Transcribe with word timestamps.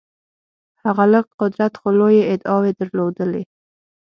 هغه 0.83 1.03
لږ 1.13 1.25
قدرت 1.41 1.73
خو 1.79 1.87
لویې 1.99 2.23
ادعاوې 2.33 2.71
درلودلې. 2.79 3.43